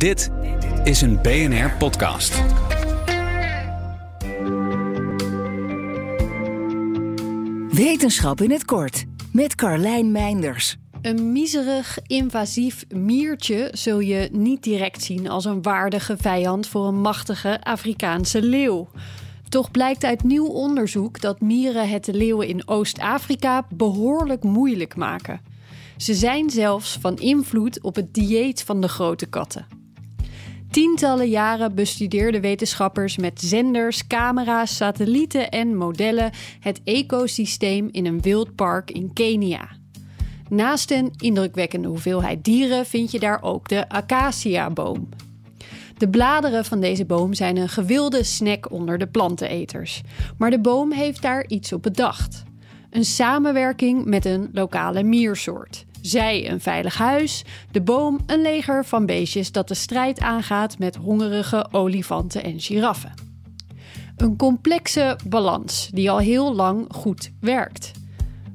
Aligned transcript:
Dit 0.00 0.30
is 0.84 1.00
een 1.00 1.22
BNR 1.22 1.70
podcast. 1.78 2.42
Wetenschap 7.68 8.40
in 8.40 8.50
het 8.50 8.64
kort 8.64 9.04
met 9.32 9.54
Carlijn 9.54 10.12
Meinders. 10.12 10.76
Een 11.02 11.32
miserig, 11.32 11.98
invasief 12.06 12.84
miertje 12.88 13.68
zul 13.72 13.98
je 13.98 14.28
niet 14.32 14.62
direct 14.62 15.02
zien 15.02 15.28
als 15.28 15.44
een 15.44 15.62
waardige 15.62 16.16
vijand 16.16 16.66
voor 16.66 16.86
een 16.86 17.00
machtige 17.00 17.62
Afrikaanse 17.62 18.42
leeuw. 18.42 18.88
Toch 19.48 19.70
blijkt 19.70 20.04
uit 20.04 20.22
nieuw 20.22 20.48
onderzoek 20.48 21.20
dat 21.20 21.40
mieren 21.40 21.88
het 21.88 22.04
de 22.04 22.14
leeuwen 22.14 22.48
in 22.48 22.68
Oost-Afrika 22.68 23.66
behoorlijk 23.74 24.42
moeilijk 24.42 24.96
maken. 24.96 25.40
Ze 25.96 26.14
zijn 26.14 26.50
zelfs 26.50 26.98
van 27.00 27.16
invloed 27.16 27.82
op 27.82 27.94
het 27.94 28.14
dieet 28.14 28.62
van 28.62 28.80
de 28.80 28.88
grote 28.88 29.26
katten. 29.26 29.79
Tientallen 30.70 31.28
jaren 31.28 31.74
bestudeerden 31.74 32.40
wetenschappers 32.40 33.16
met 33.16 33.40
zenders, 33.40 34.06
camera's, 34.06 34.76
satellieten 34.76 35.50
en 35.50 35.76
modellen 35.76 36.30
het 36.60 36.80
ecosysteem 36.84 37.88
in 37.90 38.06
een 38.06 38.20
wildpark 38.20 38.90
in 38.90 39.12
Kenia. 39.12 39.68
Naast 40.48 40.90
een 40.90 41.12
indrukwekkende 41.16 41.88
hoeveelheid 41.88 42.44
dieren 42.44 42.86
vind 42.86 43.10
je 43.10 43.18
daar 43.18 43.42
ook 43.42 43.68
de 43.68 43.88
acaciaboom. 43.88 45.08
De 45.96 46.08
bladeren 46.08 46.64
van 46.64 46.80
deze 46.80 47.04
boom 47.04 47.34
zijn 47.34 47.56
een 47.56 47.68
gewilde 47.68 48.22
snack 48.24 48.70
onder 48.70 48.98
de 48.98 49.06
planteneters. 49.06 50.02
Maar 50.38 50.50
de 50.50 50.60
boom 50.60 50.92
heeft 50.92 51.22
daar 51.22 51.46
iets 51.46 51.72
op 51.72 51.82
bedacht. 51.82 52.42
Een 52.90 53.04
samenwerking 53.04 54.04
met 54.04 54.24
een 54.24 54.50
lokale 54.52 55.02
miersoort. 55.02 55.84
Zij 56.02 56.50
een 56.50 56.60
veilig 56.60 56.98
huis, 56.98 57.44
de 57.70 57.80
boom 57.80 58.18
een 58.26 58.42
leger 58.42 58.84
van 58.84 59.06
beestjes 59.06 59.52
dat 59.52 59.68
de 59.68 59.74
strijd 59.74 60.20
aangaat 60.20 60.78
met 60.78 60.96
hongerige 60.96 61.68
olifanten 61.70 62.44
en 62.44 62.60
giraffen. 62.60 63.12
Een 64.16 64.36
complexe 64.36 65.18
balans 65.28 65.88
die 65.92 66.10
al 66.10 66.18
heel 66.18 66.54
lang 66.54 66.86
goed 66.94 67.30
werkt. 67.40 67.90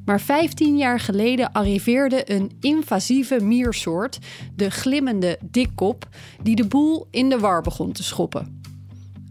Maar 0.05 0.21
15 0.21 0.77
jaar 0.77 0.99
geleden 0.99 1.51
arriveerde 1.51 2.31
een 2.31 2.51
invasieve 2.59 3.41
miersoort, 3.41 4.19
de 4.55 4.71
glimmende 4.71 5.37
dikkop, 5.41 6.07
die 6.43 6.55
de 6.55 6.67
boel 6.67 7.07
in 7.11 7.29
de 7.29 7.39
war 7.39 7.61
begon 7.61 7.91
te 7.91 8.03
schoppen. 8.03 8.61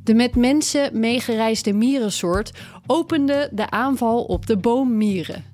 De 0.04 0.14
met 0.14 0.36
mensen 0.36 1.00
meegereisde 1.00 1.72
mierensoort 1.72 2.52
opende 2.86 3.48
de 3.52 3.70
aanval 3.70 4.24
op 4.24 4.46
de 4.46 4.56
boommieren 4.56 5.53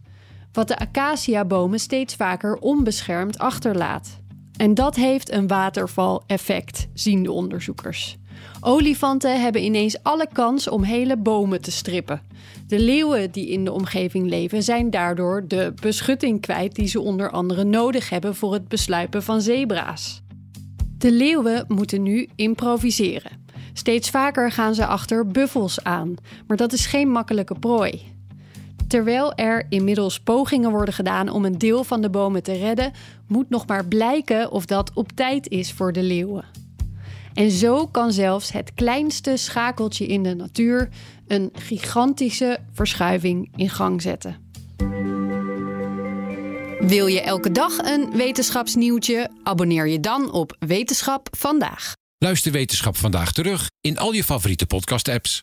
wat 0.52 0.68
de 0.68 0.78
acaciabomen 0.78 1.80
steeds 1.80 2.14
vaker 2.14 2.56
onbeschermd 2.56 3.38
achterlaat. 3.38 4.18
En 4.56 4.74
dat 4.74 4.96
heeft 4.96 5.32
een 5.32 5.46
watervaleffect, 5.46 6.88
zien 6.94 7.22
de 7.22 7.32
onderzoekers. 7.32 8.16
Olifanten 8.60 9.40
hebben 9.40 9.64
ineens 9.64 10.02
alle 10.02 10.28
kans 10.32 10.68
om 10.68 10.82
hele 10.82 11.16
bomen 11.16 11.60
te 11.60 11.70
strippen. 11.70 12.22
De 12.66 12.80
leeuwen 12.80 13.30
die 13.30 13.48
in 13.48 13.64
de 13.64 13.72
omgeving 13.72 14.28
leven 14.28 14.62
zijn 14.62 14.90
daardoor 14.90 15.44
de 15.48 15.72
beschutting 15.80 16.40
kwijt 16.40 16.74
die 16.74 16.86
ze 16.86 17.00
onder 17.00 17.30
andere 17.30 17.64
nodig 17.64 18.10
hebben 18.10 18.34
voor 18.34 18.52
het 18.52 18.68
besluipen 18.68 19.22
van 19.22 19.40
zebra's. 19.40 20.22
De 20.98 21.12
leeuwen 21.12 21.64
moeten 21.68 22.02
nu 22.02 22.28
improviseren. 22.36 23.44
Steeds 23.72 24.10
vaker 24.10 24.52
gaan 24.52 24.74
ze 24.74 24.86
achter 24.86 25.26
buffels 25.26 25.84
aan, 25.84 26.14
maar 26.46 26.56
dat 26.56 26.72
is 26.72 26.86
geen 26.86 27.08
makkelijke 27.08 27.58
prooi. 27.58 28.02
Terwijl 28.91 29.34
er 29.34 29.66
inmiddels 29.69 30.20
pogingen 30.20 30.70
worden 30.70 30.94
gedaan 30.94 31.28
om 31.28 31.44
een 31.44 31.58
deel 31.58 31.84
van 31.84 32.00
de 32.00 32.10
bomen 32.10 32.42
te 32.42 32.52
redden, 32.52 32.92
moet 33.27 33.50
nog 33.50 33.66
maar 33.66 33.86
blijken 33.86 34.50
of 34.50 34.66
dat 34.66 34.91
op 34.94 35.12
tijd 35.12 35.48
is 35.48 35.72
voor 35.72 35.92
de 35.92 36.02
leeuwen. 36.02 36.44
En 37.34 37.50
zo 37.50 37.86
kan 37.86 38.12
zelfs 38.12 38.52
het 38.52 38.74
kleinste 38.74 39.36
schakeltje 39.36 40.06
in 40.06 40.22
de 40.22 40.34
natuur 40.34 40.88
een 41.27 41.50
gigantische 41.52 42.58
verschuiving 42.72 43.52
in 43.56 43.70
gang 43.70 44.03
zetten. 44.03 44.37
Wil 46.81 47.06
je 47.06 47.20
elke 47.20 47.53
dag 47.53 47.78
een 47.78 48.10
wetenschapsnieuwtje? 48.16 49.31
Abonneer 49.43 49.88
je 49.88 50.00
dan 50.00 50.32
op 50.32 50.56
Wetenschap 50.59 51.28
vandaag. 51.37 51.93
Luister 52.19 52.53
Wetenschap 52.53 52.97
vandaag 52.97 53.32
terug 53.32 53.66
in 53.81 53.98
al 53.98 54.12
je 54.12 54.25
favoriete 54.25 54.66
podcast-apps. 54.66 55.43